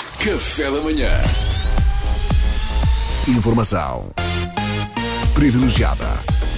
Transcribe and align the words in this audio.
Café 0.00 0.70
da 0.70 0.80
manhã. 0.80 1.10
Informação 3.28 4.04
privilegiada 5.34 6.04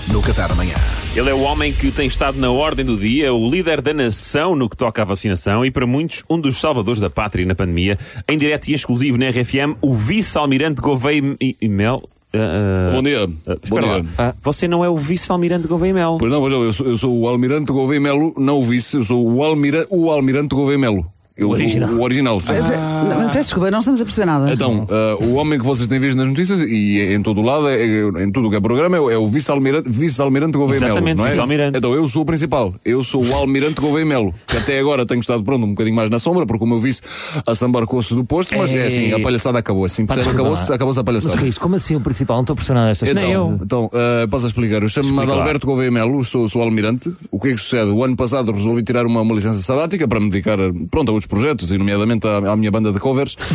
no 0.08 0.20
Café 0.22 0.48
da 0.48 0.54
Manhã. 0.54 0.74
Ele 1.14 1.30
é 1.30 1.34
o 1.34 1.40
homem 1.40 1.72
que 1.72 1.90
tem 1.90 2.06
estado 2.06 2.38
na 2.38 2.50
ordem 2.50 2.84
do 2.84 2.96
dia, 2.96 3.32
o 3.32 3.48
líder 3.50 3.80
da 3.80 3.92
nação 3.94 4.54
no 4.56 4.68
que 4.68 4.76
toca 4.76 5.02
à 5.02 5.04
vacinação 5.04 5.64
e, 5.64 5.70
para 5.70 5.86
muitos, 5.86 6.24
um 6.28 6.40
dos 6.40 6.56
salvadores 6.56 7.00
da 7.00 7.10
pátria 7.10 7.44
na 7.46 7.54
pandemia. 7.54 7.98
Em 8.28 8.36
direto 8.38 8.68
e 8.68 8.74
exclusivo 8.74 9.18
na 9.18 9.28
RFM, 9.28 9.76
o 9.80 9.94
vice-almirante 9.94 10.80
Gouveia 10.80 11.22
e 11.40 11.56
e 11.60 11.68
Mel. 11.68 12.08
ah, 12.34 12.92
Bom 12.94 13.02
dia. 13.02 13.24
ah, 13.46 13.56
Bom 13.68 13.80
dia. 13.80 14.04
Ah, 14.18 14.34
você 14.42 14.66
não 14.68 14.84
é 14.84 14.88
o 14.88 14.96
vice-almirante 14.96 15.66
Gouveia 15.68 15.90
e 15.90 15.94
Mel. 15.94 16.16
Pois 16.18 16.30
não, 16.32 16.40
pois 16.40 16.52
não, 16.52 16.62
eu 16.64 16.72
sou, 16.72 16.86
eu 16.86 16.96
sou 16.96 17.18
o 17.18 17.28
Almirante 17.28 17.72
Gouveia 17.72 18.00
Melo, 18.00 18.34
não 18.36 18.58
o 18.58 18.62
vice, 18.64 18.96
eu 18.96 19.04
sou 19.04 19.26
o, 19.28 19.42
almira, 19.44 19.86
o 19.90 20.10
Almirante 20.10 20.54
Gouveia 20.54 20.78
Melo. 20.78 21.06
Eu 21.38 21.50
original. 21.50 21.88
Sou 21.88 21.98
o 21.98 22.02
original, 22.02 22.40
sim. 22.40 22.52
Não, 22.54 23.28
Peço 23.28 23.38
desculpa, 23.44 23.70
não 23.70 23.78
estamos 23.78 24.00
a 24.00 24.04
perceber 24.04 24.26
nada. 24.26 24.52
Então, 24.52 24.86
ah, 24.90 25.16
o 25.24 25.34
homem 25.34 25.58
que 25.58 25.64
vocês 25.64 25.86
têm 25.86 26.00
visto 26.00 26.16
nas 26.16 26.26
notícias 26.26 26.60
e 26.62 27.14
em 27.14 27.22
todo 27.22 27.40
o 27.40 27.44
lado, 27.44 27.68
é- 27.68 27.76
é- 27.80 28.24
em 28.24 28.30
tudo 28.32 28.48
o 28.48 28.50
que 28.50 28.56
é 28.56 28.60
programa, 28.60 28.96
é, 28.96 29.00
o- 29.00 29.10
é 29.10 29.16
o 29.16 29.28
vice-almirante 29.28 29.88
vice 29.88 30.18
Gouveia 30.18 30.80
Melo. 30.80 30.92
Exatamente, 30.92 31.18
não 31.18 31.26
é? 31.26 31.28
vice-almirante. 31.28 31.78
Então, 31.78 31.94
eu 31.94 32.08
sou 32.08 32.22
o 32.22 32.24
principal. 32.24 32.74
Eu 32.84 33.02
sou 33.04 33.24
o 33.24 33.34
Almirante 33.34 33.80
Gouveia 33.80 34.04
Melo, 34.04 34.34
que 34.46 34.56
até 34.56 34.78
agora 34.80 35.06
tenho 35.06 35.20
estado 35.20 35.42
pronto 35.44 35.64
um 35.64 35.70
bocadinho 35.70 35.94
mais 35.94 36.10
na 36.10 36.18
sombra, 36.18 36.44
porque 36.44 36.64
o 36.64 36.66
meu 36.66 36.80
vice 36.80 37.00
assambarcou-se 37.46 38.14
do 38.14 38.24
posto, 38.24 38.56
mas 38.56 38.72
é 38.72 38.86
assim, 38.86 39.12
a 39.12 39.20
palhaçada 39.20 39.58
acabou. 39.58 39.84
Assim, 39.84 40.04
acabou-se 40.04 40.68
lá. 40.70 40.74
acabou 40.76 40.92
a 40.92 40.94
Mas 40.96 41.04
palhaçada. 41.04 41.42
o 41.42 41.44
é 41.44 41.48
isto? 41.48 41.60
Como 41.60 41.76
assim 41.76 41.94
o 41.96 42.00
principal? 42.00 42.36
Não 42.36 42.42
estou 42.42 42.54
a 42.54 42.56
perceber 42.56 42.74
nada 42.78 42.88
destas 42.88 43.08
Então, 43.10 43.22
Nem 43.22 43.32
eu. 43.32 43.58
então 43.62 43.90
ah, 43.92 44.26
posso 44.28 44.46
explicar. 44.46 44.82
Eu 44.82 44.88
chamo-me 44.88 45.16
lá. 45.16 45.22
Adalberto 45.22 45.66
Gouveia 45.66 45.90
Melo, 45.90 46.24
sou, 46.24 46.48
sou 46.48 46.62
almirante. 46.62 47.12
O 47.30 47.38
que 47.40 47.48
é 47.48 47.52
que 47.52 47.58
sucede? 47.58 47.90
O 47.90 48.02
ano 48.04 48.16
passado 48.16 48.50
resolvi 48.52 48.82
tirar 48.82 49.06
uma, 49.06 49.20
uma 49.20 49.34
licença 49.34 49.60
sabática 49.62 50.06
para 50.08 50.18
me 50.20 50.30
dedicar 50.30 50.58
pronto, 50.90 51.10
a 51.10 51.12
outros 51.12 51.27
projetos, 51.28 51.70
e 51.70 51.78
nomeadamente 51.78 52.26
à, 52.26 52.52
à 52.52 52.56
minha 52.56 52.70
banda 52.70 52.92
de 52.92 52.98
covers. 52.98 53.36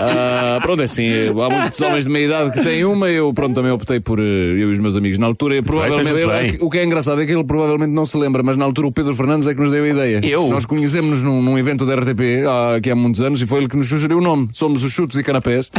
Ah, 0.00 0.58
pronto, 0.62 0.80
é 0.82 0.84
assim, 0.84 1.08
há 1.28 1.50
muitos 1.50 1.80
homens 1.80 2.04
de 2.04 2.10
meia 2.10 2.26
idade 2.26 2.52
que 2.52 2.60
têm 2.62 2.84
uma, 2.84 3.08
eu 3.08 3.32
pronto, 3.32 3.54
também 3.54 3.70
optei 3.72 3.98
por 4.00 4.18
eh, 4.20 4.22
eu 4.22 4.70
e 4.70 4.72
os 4.72 4.78
meus 4.78 4.94
amigos. 4.96 5.18
Na 5.18 5.26
altura, 5.26 5.54
bem, 5.54 5.62
provavelmente, 5.62 6.08
fez 6.08 6.24
muito 6.24 6.36
ele- 6.36 6.52
bem. 6.52 6.58
o 6.60 6.70
que 6.70 6.78
é 6.78 6.84
engraçado 6.84 7.20
é 7.20 7.26
que 7.26 7.32
ele 7.32 7.44
provavelmente 7.44 7.90
não 7.92 8.06
se 8.06 8.16
lembra, 8.16 8.42
mas 8.42 8.56
na 8.56 8.64
altura 8.64 8.88
o 8.88 8.92
Pedro 8.92 9.14
Fernandes 9.14 9.46
é 9.48 9.54
que 9.54 9.60
nos 9.60 9.70
deu 9.70 9.84
a 9.84 9.88
ideia. 9.88 10.20
Eu? 10.24 10.48
Nós 10.48 10.64
conhecemos-nos 10.66 11.22
num, 11.22 11.42
num 11.42 11.58
evento 11.58 11.84
da 11.86 11.94
RTP 11.96 12.20
há, 12.48 12.76
aqui 12.76 12.90
há 12.90 12.94
muitos 12.96 13.20
anos 13.20 13.40
e 13.42 13.46
foi 13.46 13.58
ele 13.58 13.68
que 13.68 13.76
nos 13.76 13.88
sugeriu 13.88 14.18
o 14.18 14.20
nome. 14.20 14.48
Somos 14.52 14.82
os 14.84 14.92
Chutos 14.92 15.16
e 15.18 15.22
Canapés. 15.22 15.70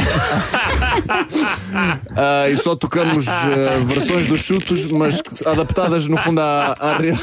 Ah, 2.16 2.48
e 2.50 2.56
só 2.56 2.74
tocamos 2.76 3.26
ah, 3.28 3.82
versões 3.86 4.26
dos 4.26 4.40
chutos, 4.40 4.86
mas 4.86 5.22
adaptadas 5.46 6.06
no 6.08 6.16
fundo 6.16 6.40
à, 6.40 6.76
à 6.78 6.96
real. 6.98 7.16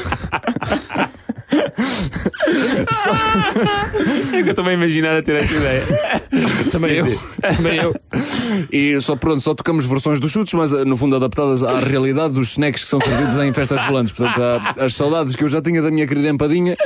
É 4.32 4.42
que 4.42 4.48
eu 4.48 4.50
estou 4.50 4.64
a 4.66 4.72
imaginar 4.72 5.16
a 5.16 5.22
ter 5.22 5.36
esta 5.36 5.54
ideia. 5.54 5.82
Também 6.70 7.02
Sim, 7.02 7.10
eu. 7.10 7.18
sim. 7.18 7.56
Também 7.56 7.76
eu. 7.76 7.94
E 8.72 9.00
só 9.00 9.16
pronto, 9.16 9.40
só 9.40 9.54
tocamos 9.54 9.86
versões 9.86 10.20
dos 10.20 10.30
chutos, 10.30 10.52
mas 10.54 10.72
ah, 10.72 10.84
no 10.84 10.96
fundo 10.96 11.16
adaptadas 11.16 11.62
à 11.62 11.80
realidade 11.80 12.34
dos 12.34 12.50
snacks 12.50 12.84
que 12.84 12.90
são 12.90 13.00
servidos 13.00 13.36
em 13.38 13.52
festas 13.52 13.84
volantes. 13.86 14.12
Portanto, 14.12 14.40
há 14.40 14.84
as 14.84 14.94
saudades 14.94 15.34
que 15.36 15.44
eu 15.44 15.48
já 15.48 15.60
tinha 15.62 15.80
da 15.82 15.90
minha 15.90 16.06
querida 16.06 16.28
empadinha. 16.28 16.76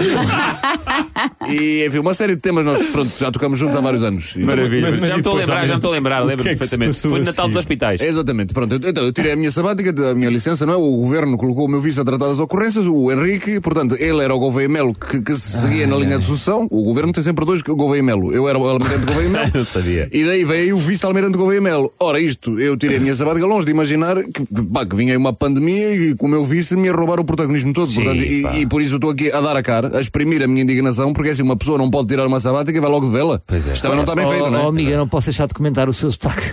E 1.49 1.85
enfim, 1.87 1.99
uma 1.99 2.15
série 2.15 2.35
de 2.37 2.41
temas 2.43 2.65
nós 2.65 2.79
pronto, 2.91 3.11
já 3.19 3.31
tocamos 3.31 3.59
juntos 3.59 3.77
há 3.77 3.81
vários 3.81 4.03
anos. 4.03 4.35
Maravilha. 4.37 4.83
Mas- 4.87 4.97
mas 4.97 5.09
já 5.09 5.15
me 5.17 5.21
estou 5.21 5.33
a 5.35 5.37
lembrar, 5.39 5.67
já 5.67 5.73
me 5.75 5.79
estou 5.79 5.91
a 5.91 5.95
lembrar, 5.95 6.21
lembro 6.21 6.49
é 6.49 6.53
se 6.53 6.59
perfeitamente. 6.59 7.01
Foi 7.01 7.19
no 7.19 7.25
Natal 7.25 7.49
dos? 7.49 7.57
Hospitais. 7.57 8.01
Exatamente, 8.01 8.53
pronto. 8.55 8.75
Então 8.75 9.05
eu 9.05 9.13
tirei 9.13 9.33
a 9.33 9.37
minha 9.37 9.51
sabática, 9.51 10.11
a 10.11 10.15
minha 10.15 10.31
licença, 10.31 10.65
não 10.67 10.75
é? 10.75 10.77
O 10.77 10.97
governo 10.97 11.37
colocou 11.37 11.67
o 11.67 11.69
meu 11.69 11.81
vice 11.81 12.01
a 12.01 12.05
tratar 12.05 12.27
das 12.29 12.39
ocorrências, 12.39 12.87
o 12.87 13.11
Henrique, 13.13 13.61
portanto, 13.61 13.97
ele 13.99 14.23
era 14.23 14.35
o 14.35 14.39
Gouveia 14.39 14.69
Melo 14.69 14.95
que, 14.95 15.21
que 15.21 15.35
se 15.35 15.61
seguia 15.63 15.87
na 15.87 15.97
linha 15.97 16.19
de 16.19 16.25
sucessão. 16.25 16.67
O 16.71 16.83
governo 16.85 17.13
tem 17.13 17.23
sempre 17.23 17.45
dois 17.45 17.63
Gouveia 17.63 18.03
Melo. 18.03 18.33
Eu 18.33 18.49
era 18.49 18.59
o 18.59 18.67
almirante 18.69 19.05
Gouveia 19.07 19.29
Melo. 19.31 19.51
Não 19.55 19.65
sabia. 19.65 20.09
E 20.13 20.25
daí 20.25 20.45
veio 20.45 20.77
o 20.77 20.79
vice-almirante 20.79 21.37
Gouveia 21.37 21.61
Melo. 21.61 21.93
Ora, 22.01 22.21
isto, 22.21 22.59
eu 22.61 22.77
tirei 22.77 22.97
a 22.99 23.01
minha 23.01 23.15
sabática 23.15 23.47
longe 23.47 23.65
de 23.67 23.73
imaginar 23.73 24.17
que, 24.23 24.45
pá, 24.73 24.85
que 24.87 24.95
vinha 24.97 25.13
aí 25.13 25.17
uma 25.17 25.33
pandemia 25.33 25.95
e 25.95 26.15
com 26.15 26.27
o 26.27 26.29
meu 26.31 26.45
vice 26.45 26.77
me 26.77 26.87
ia 26.87 26.93
roubar 26.93 27.19
o 27.21 27.25
protagonismo 27.25 27.73
todo. 27.73 27.87
Sim, 27.87 27.97
portanto, 27.97 28.23
e, 28.23 28.61
e 28.63 28.67
por 28.67 28.81
isso 28.83 28.95
eu 28.95 28.97
estou 28.97 29.11
aqui 29.11 29.31
a 29.33 29.41
dar 29.41 29.57
a 29.57 29.63
cara, 29.63 29.97
a 29.97 30.01
exprimir 30.01 30.43
a 30.43 30.47
minha 30.49 30.63
indignação, 30.63 31.13
porque 31.13 31.32
assim, 31.33 31.43
uma 31.43 31.57
pessoa 31.57 31.79
não 31.79 31.91
pode 31.91 32.09
tirar 32.09 32.27
uma 32.27 32.41
sabática 32.41 32.77
e 32.77 32.81
vai 32.81 32.91
logo 32.91 33.07
de 33.07 33.13
vela. 33.13 33.43
Pois 33.47 33.67
é. 33.67 33.73
Isto 33.73 33.83
também 33.83 33.97
não 33.97 34.05
está 34.05 34.15
bem 34.15 34.27
oh, 34.27 34.31
feito, 34.31 34.51
não 34.51 34.59
é? 34.59 34.65
Oh, 34.65 34.69
amiga, 34.69 34.91
eu 34.91 34.99
não 34.99 35.09
posso 35.09 35.27
deixar 35.27 35.47
de 35.47 35.55
comentar 35.55 35.89
o 35.89 35.93
seu 35.93 36.11
sotaque, 36.11 36.53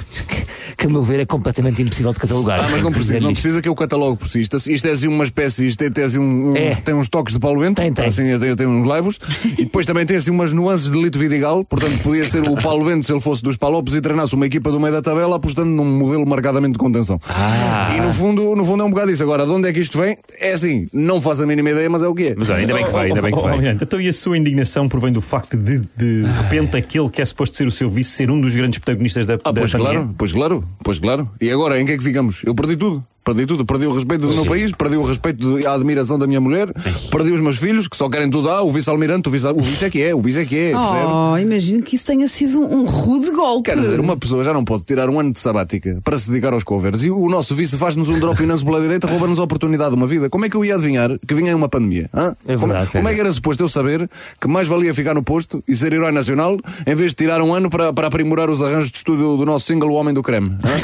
que, 0.80 0.88
a 0.88 0.90
meu 0.90 1.04
ver 1.04 1.20
é 1.20 1.26
completamente 1.26 1.82
impossível 1.82 2.14
de 2.14 2.20
catalogar. 2.20 2.60
Ah, 2.64 2.68
mas 2.72 2.82
não 2.82 2.92
precisa, 2.92 3.20
não 3.20 3.34
precisa 3.34 3.62
que 3.62 3.68
eu 3.70 3.76
catalogue 3.76 4.18
por 4.18 4.28
si. 4.28 4.40
Isto, 4.42 4.58
isto 4.58 4.88
é 4.88 4.92
assim 4.92 5.08
uma 5.08 5.24
espécie, 5.24 5.68
isto 5.68 5.82
é, 5.84 5.90
tem, 5.90 6.04
assim 6.04 6.18
um- 6.20 6.52
uns, 6.52 6.58
É. 6.58 6.72
tem 6.82 6.96
uns 6.96 7.10
toques 7.10 7.34
de 7.34 7.40
Paulo 7.40 7.60
Bento, 7.62 7.82
Tem, 7.82 7.92
tem. 7.94 8.06
Assim, 8.06 8.40
tem, 8.40 8.56
tem 8.56 8.68
uns 8.68 8.86
laivos, 8.86 9.20
e 9.58 9.64
depois 9.66 9.86
também 9.86 10.06
tem 10.06 10.18
assim 10.18 10.32
umas 10.32 10.54
nuances 10.54 10.90
de 10.90 10.98
Lito 11.02 11.20
Vidigal, 11.20 11.64
portanto 11.66 12.02
podia 12.02 12.28
ser 12.28 12.48
o 12.48 12.56
Paulo 12.56 12.86
Bento 12.86 13.06
se 13.06 13.12
ele 13.12 13.22
fosse 13.22 13.44
dos 13.44 13.58
Palopes 13.58 13.94
e 13.94 14.02
treinasse 14.02 14.34
uma 14.34 14.46
equipa 14.46 14.72
do 14.72 14.80
meio 14.80 14.94
da 14.94 15.02
tabela 15.02 15.36
apostando 15.36 15.70
num 15.70 15.86
modelo 16.00 16.26
marcadamente 16.28 16.74
de 16.74 16.80
contenção. 16.80 17.20
Ah. 17.30 17.94
E 17.98 18.02
no 18.02 18.14
fundo, 18.14 18.56
no 18.56 18.66
fundo 18.66 18.84
é 18.84 18.86
um 18.86 18.90
bocado 18.90 19.12
isso. 19.12 19.22
Agora, 19.24 19.46
de 19.46 19.52
onde 19.52 19.68
é 19.68 19.74
que 19.74 19.80
isto 19.80 19.98
vem? 20.00 20.18
É 20.40 20.54
assim, 20.54 20.86
não 20.94 21.22
faço 21.22 21.44
a 21.44 21.46
mínima 21.46 21.70
ideia, 21.72 21.90
mas 21.90 22.02
é 22.04 22.08
o 22.08 22.16
que 22.16 22.28
é. 22.28 22.36
Mas 22.38 22.50
ainda 22.50 22.74
bem 22.74 22.86
que 22.86 22.92
vai, 22.92 23.08
ainda 23.08 23.22
bem 23.22 23.32
que 23.32 23.38
Oh, 23.38 23.42
vai. 23.42 23.52
Almirante, 23.54 23.84
então 23.84 24.00
e 24.00 24.08
a 24.08 24.14
sua 24.14 24.38
indignação 24.38 24.88
provém 24.88 25.12
do 25.12 25.22
facto 25.22 25.58
de, 25.58 25.80
de, 25.98 26.24
de 26.24 26.32
repente, 26.42 26.78
aquele 26.78 27.10
que 27.10 27.22
é 27.22 27.26
suposto 27.26 27.56
ser 27.56 27.68
o 27.68 27.72
seu 27.72 27.90
vice 27.90 28.12
ser 28.12 28.32
um 28.32 28.40
dos 28.40 28.56
grandes 28.56 28.80
protagonistas 28.80 29.26
da, 29.26 29.34
Ah, 29.36 29.52
da 29.52 29.54
pois 29.54 29.72
pandemia? 29.72 29.94
claro, 29.94 30.16
pois 30.18 30.32
claro, 30.32 30.64
pois 30.84 31.00
claro. 31.00 31.30
E 31.42 31.50
agora, 31.52 31.80
em 31.80 31.86
que 31.86 31.94
é 31.94 31.98
que 31.98 32.04
ficamos? 32.04 32.44
Eu 32.44 32.56
perdi 32.56 32.78
tudo. 32.78 33.06
Perdi 33.30 33.46
tudo, 33.46 33.64
perdi 33.64 33.86
o 33.86 33.94
respeito 33.94 34.26
do 34.26 34.34
meu 34.34 34.44
país, 34.44 34.72
perdi 34.72 34.98
o 34.98 35.04
respeito 35.04 35.60
e 35.60 35.68
a 35.68 35.76
admiração 35.76 36.18
da 36.18 36.26
minha 36.26 36.42
mulher, 36.42 36.68
perdi 37.12 37.32
os 37.32 37.40
meus 37.40 37.58
filhos, 37.58 37.88
que 37.88 37.96
só 37.96 38.10
querem 38.10 38.28
tudo. 38.28 38.50
Ah, 38.50 38.64
o 38.64 38.72
vice-almirante, 38.72 39.30
o 39.30 39.32
vice, 39.32 39.46
o 39.46 39.62
vice 39.62 39.86
é 39.86 39.90
que 39.92 40.02
é, 40.02 40.16
o 40.16 40.20
vice 40.20 40.40
é 40.40 40.46
que 40.46 40.58
é. 40.58 40.74
Oh, 40.76 41.38
imagino 41.38 41.84
que 41.84 41.96
isso 41.96 42.08
tenha 42.08 42.28
sido 42.28 42.60
um, 42.60 42.80
um 42.80 42.86
rude 42.86 43.30
golpe. 43.30 43.70
Quer 43.70 43.78
dizer, 43.78 44.00
uma 44.00 44.18
pessoa 44.18 44.44
já 44.44 44.52
não 44.52 44.66
pode 44.66 44.84
tirar 44.84 45.12
um 45.12 45.20
ano 45.20 45.30
de 45.30 45.40
sabática 45.40 46.00
para 46.04 46.18
se 46.18 46.28
dedicar 46.28 46.54
aos 46.54 46.64
covers 46.64 47.04
e 47.04 47.12
o 47.12 47.30
nosso 47.30 47.54
vice 47.54 47.78
faz-nos 47.78 48.10
um 48.10 48.20
drop 48.20 48.42
in 48.42 48.48
pela 48.66 48.82
direita, 48.82 49.06
rouba-nos 49.08 49.38
a 49.38 49.44
oportunidade 49.44 49.92
de 49.92 49.96
uma 49.96 50.08
vida. 50.08 50.28
Como 50.28 50.44
é 50.46 50.50
que 50.50 50.58
eu 50.58 50.66
ia 50.66 50.74
adivinhar 50.74 51.12
que 51.28 51.36
vinha 51.36 51.56
uma 51.56 51.70
pandemia? 51.70 52.10
hã? 52.12 52.36
É 52.48 52.56
como, 52.56 52.74
verdade, 52.74 52.92
como 52.92 53.08
é 53.10 53.14
que 53.14 53.20
era 53.20 53.32
suposto 53.32 53.64
eu 53.64 53.70
saber 53.70 54.10
que 54.42 54.48
mais 54.48 54.68
valia 54.68 54.92
ficar 54.92 55.14
no 55.14 55.22
posto 55.22 55.64
e 55.68 55.76
ser 55.76 55.94
herói 55.94 56.12
nacional 56.12 56.58
em 56.88 56.96
vez 56.96 57.12
de 57.12 57.18
tirar 57.18 57.44
um 57.44 57.54
ano 57.54 57.70
para, 57.70 57.94
para 57.94 58.08
aprimorar 58.08 58.50
os 58.50 58.64
arranjos 58.64 58.90
de 58.90 58.98
estúdio 58.98 59.38
do 59.38 59.46
nosso 59.46 59.68
single 59.68 59.92
O 59.92 59.94
Homem 59.94 60.16
do 60.16 60.24
Creme? 60.24 60.58
hã? 60.66 60.80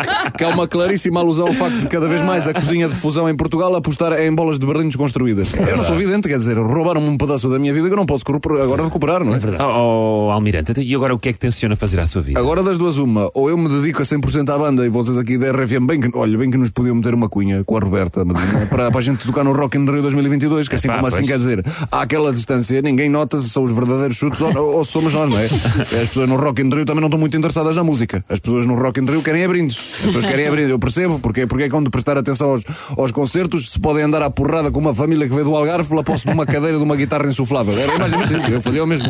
que 0.36 0.44
é 0.44 0.48
uma 0.48 0.66
claríssima 0.68 1.20
alusão 1.20 1.46
ao 1.48 1.54
facto 1.54 1.80
de 1.80 1.88
cada 1.88 2.06
vez 2.08 2.22
mais 2.22 2.46
a 2.46 2.54
cozinha 2.54 2.88
de 2.88 2.94
fusão 2.94 3.28
em 3.28 3.34
Portugal 3.36 3.74
apostar 3.74 4.12
em 4.20 4.34
bolas 4.34 4.58
de 4.58 4.66
berlim 4.66 4.86
desconstruídas. 4.86 5.52
Eu 5.54 5.76
não 5.76 5.84
sou 5.84 5.94
vidente, 5.94 6.28
quer 6.28 6.38
dizer, 6.38 6.56
roubaram-me 6.58 7.08
um 7.08 7.16
pedaço 7.16 7.48
da 7.48 7.58
minha 7.58 7.72
vida 7.72 7.86
que 7.88 7.92
eu 7.92 7.96
não 7.96 8.06
posso 8.06 8.24
recuperar- 8.26 8.62
agora 8.62 8.84
recuperar, 8.84 9.24
não 9.24 9.34
é? 9.34 9.38
Oh, 9.60 10.26
oh, 10.28 10.30
Almirante, 10.30 10.72
então, 10.72 10.82
e 10.84 10.94
agora 10.94 11.14
o 11.14 11.18
que 11.18 11.30
é 11.30 11.32
que 11.32 11.38
tenciona 11.38 11.74
fazer 11.76 12.00
à 12.00 12.06
sua 12.06 12.22
vida? 12.22 12.38
Agora 12.38 12.62
das 12.62 12.76
duas 12.78 12.98
uma, 12.98 13.30
ou 13.34 13.48
eu 13.50 13.56
me 13.56 13.68
dedico 13.68 14.02
a 14.02 14.04
100% 14.04 14.48
à 14.54 14.58
banda 14.58 14.84
e 14.84 14.88
vocês 14.88 15.16
aqui 15.16 15.38
da 15.38 15.50
RFM 15.52 15.86
bem 15.86 16.00
que, 16.00 16.10
olha, 16.14 16.36
bem 16.38 16.50
que 16.50 16.56
nos 16.58 16.70
podiam 16.70 16.94
meter 16.94 17.14
uma 17.14 17.28
cunha 17.28 17.64
com 17.64 17.76
a 17.76 17.80
Roberta 17.80 18.24
Medina, 18.24 18.66
para, 18.66 18.90
para 18.90 18.98
a 18.98 19.02
gente 19.02 19.26
tocar 19.26 19.44
no 19.44 19.52
Rock 19.52 19.76
in 19.78 19.84
Rio 19.84 20.02
2022, 20.02 20.68
que 20.68 20.74
assim 20.76 20.88
Epá, 20.88 20.96
como 20.96 21.06
assim 21.08 21.16
pois. 21.18 21.28
quer 21.28 21.38
dizer, 21.38 21.64
há 21.90 22.02
aquela 22.02 22.32
distância, 22.32 22.80
ninguém 22.82 23.08
nota 23.08 23.38
se 23.38 23.48
são 23.48 23.62
os 23.64 23.70
verdadeiros 23.72 24.16
chutes 24.16 24.40
ou, 24.40 24.76
ou 24.76 24.84
se 24.84 24.92
somos 24.92 25.12
nós, 25.14 25.28
não 25.30 25.38
é? 25.38 25.44
As 25.46 26.08
pessoas 26.08 26.28
no 26.28 26.36
Rock 26.36 26.62
in 26.62 26.68
Rio 26.70 26.84
também 26.84 27.00
não 27.00 27.08
estão 27.08 27.18
muito 27.18 27.36
interessadas 27.36 27.74
na 27.76 27.84
música. 27.84 28.24
As 28.28 28.38
pessoas 28.40 28.66
no 28.66 28.74
Rock 28.74 29.00
in 29.00 29.04
Rio 29.06 29.22
querem 29.22 29.42
é 29.42 29.48
brindes. 29.48 29.78
As 30.00 30.06
pessoas 30.06 30.25
querem 30.26 30.50
brindes. 30.50 30.70
Eu 30.70 30.78
percebo, 30.78 31.18
porque, 31.20 31.46
porque 31.46 31.64
é 31.64 31.68
que 31.68 31.74
hão 31.76 31.82
de 31.82 31.90
prestar 31.90 32.16
atenção 32.18 32.50
aos, 32.50 32.64
aos 32.96 33.12
concertos, 33.12 33.72
se 33.72 33.80
podem 33.80 34.04
andar 34.04 34.22
à 34.22 34.30
porrada 34.30 34.70
com 34.70 34.78
uma 34.78 34.94
família 34.94 35.28
que 35.28 35.34
veio 35.34 35.44
do 35.44 35.54
Algarve 35.54 35.88
pela 35.88 36.02
posse 36.02 36.26
de 36.26 36.32
uma 36.32 36.46
cadeira 36.46 36.76
de 36.76 36.82
uma 36.82 36.96
guitarra 36.96 37.28
insuflável. 37.28 37.76
Era 37.78 37.98
mais 37.98 38.12
eu 38.50 38.60
fazia 38.60 38.82
o 38.82 38.86
mesmo. 38.86 39.06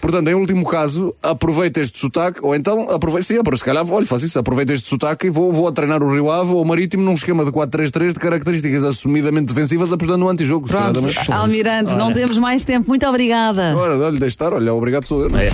Portanto, 0.00 0.28
em 0.28 0.34
último 0.34 0.66
caso, 0.66 1.14
aproveita 1.22 1.80
este 1.80 1.98
sotaque, 1.98 2.40
ou 2.42 2.54
então 2.54 2.90
aproveita, 2.90 3.26
sim, 3.26 3.34
se 3.56 3.64
calhar, 3.64 3.84
olha, 3.88 4.06
faço 4.06 4.26
isso, 4.26 4.38
aproveita 4.38 4.72
este 4.72 4.88
sotaque 4.88 5.26
e 5.26 5.30
vou, 5.30 5.52
vou 5.52 5.68
a 5.68 5.72
treinar 5.72 6.02
o 6.02 6.12
Rio 6.12 6.30
Ave 6.30 6.50
ou 6.52 6.62
o 6.62 6.64
Marítimo 6.64 7.02
num 7.02 7.14
esquema 7.14 7.44
de 7.44 7.50
4-3-3 7.50 8.08
de 8.12 8.14
características 8.14 8.84
assumidamente 8.84 9.52
defensivas, 9.52 9.92
apostando 9.92 10.18
no 10.18 10.28
antijogo. 10.28 10.66
Pronto. 10.66 11.00
Almirante, 11.32 11.94
não 11.94 12.12
temos 12.12 12.36
mais 12.38 12.64
tempo. 12.64 12.88
Muito 12.88 13.06
obrigada. 13.06 13.76
Ora, 13.76 13.96
olha, 13.96 14.12
deixa 14.12 14.26
estar, 14.26 14.52
olha, 14.52 14.72
obrigado 14.74 15.06
sou 15.06 15.22
eu. 15.22 15.36
é? 15.36 15.46
É. 15.46 15.52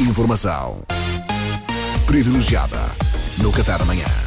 Informação 0.00 0.78
privilegiada 2.06 2.91
no 3.38 3.50
Café 3.50 3.78
da 3.78 3.84
Manhã. 3.84 4.21